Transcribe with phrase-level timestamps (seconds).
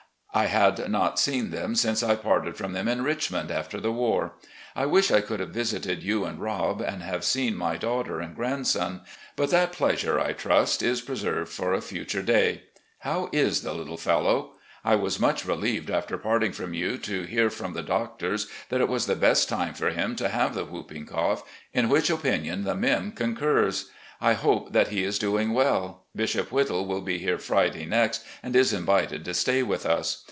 [0.33, 4.35] I had not seen them since I parted from them in Richmond after the war.
[4.77, 8.33] I wish I could have visited you and Rob and have seen my daughter and
[8.33, 9.01] grandson;
[9.35, 12.63] but that pleasure, I trust, is preserved for a future day.
[12.99, 14.53] How is the little fellow?
[14.85, 18.87] I was much relieved after parting from you to hear from the doctors that it
[18.87, 21.43] was the best time for him to have the whooping cough,
[21.73, 23.89] in which opinion the 'Mim' concurs.
[24.23, 26.03] I hope that he is doing well.
[26.15, 30.19] Bishop Whittle will be here Friday next and is invited to stay with us.